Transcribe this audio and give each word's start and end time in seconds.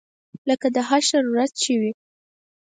لکه 0.49 0.67
د 0.75 0.77
حشر 0.89 1.23
ورځ 1.33 1.51
چې 1.61 1.73
وي. 1.79 1.91